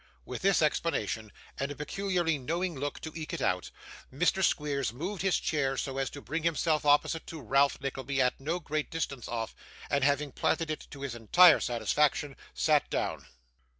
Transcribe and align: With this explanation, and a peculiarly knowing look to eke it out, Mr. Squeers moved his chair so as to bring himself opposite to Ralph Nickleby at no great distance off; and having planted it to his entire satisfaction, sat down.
With 0.25 0.41
this 0.41 0.63
explanation, 0.63 1.31
and 1.59 1.69
a 1.69 1.75
peculiarly 1.75 2.39
knowing 2.39 2.73
look 2.75 2.99
to 3.01 3.11
eke 3.13 3.33
it 3.35 3.41
out, 3.43 3.69
Mr. 4.11 4.43
Squeers 4.43 4.91
moved 4.91 5.21
his 5.21 5.37
chair 5.39 5.77
so 5.77 5.99
as 5.99 6.09
to 6.09 6.23
bring 6.23 6.41
himself 6.41 6.87
opposite 6.87 7.27
to 7.27 7.39
Ralph 7.39 7.79
Nickleby 7.79 8.19
at 8.19 8.39
no 8.39 8.59
great 8.59 8.89
distance 8.89 9.27
off; 9.27 9.53
and 9.91 10.03
having 10.03 10.31
planted 10.31 10.71
it 10.71 10.87
to 10.89 11.01
his 11.03 11.13
entire 11.13 11.59
satisfaction, 11.59 12.35
sat 12.55 12.89
down. 12.89 13.27